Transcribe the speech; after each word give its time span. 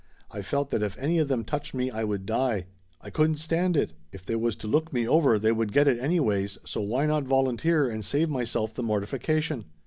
I 0.31 0.41
felt 0.41 0.71
that 0.71 0.81
if 0.81 0.97
any 0.97 1.19
of 1.19 1.27
them 1.27 1.43
touched 1.43 1.75
me 1.75 1.91
I 1.91 2.03
would 2.03 2.25
die. 2.25 2.65
I 3.01 3.11
couldn't 3.11 3.35
stand 3.35 3.77
it. 3.77 3.93
If 4.11 4.25
they 4.25 4.35
was 4.35 4.55
to 4.55 4.67
look 4.67 4.91
me 4.91 5.07
over 5.07 5.37
they 5.37 5.51
would 5.51 5.71
get 5.71 5.87
it 5.87 5.99
anyways, 5.99 6.57
so 6.65 6.81
why 6.81 7.05
not 7.05 7.25
volunteer 7.25 7.87
and 7.87 8.03
save 8.03 8.27
myself 8.27 8.73
the 8.73 8.81
mortification? 8.81 9.65